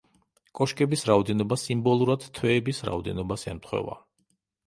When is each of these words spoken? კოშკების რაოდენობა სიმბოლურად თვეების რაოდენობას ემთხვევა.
კოშკების 0.59 1.03
რაოდენობა 1.09 1.57
სიმბოლურად 1.65 2.25
თვეების 2.39 2.81
რაოდენობას 2.89 3.47
ემთხვევა. 3.53 3.99